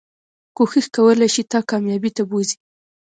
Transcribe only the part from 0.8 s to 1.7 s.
کولی شي تا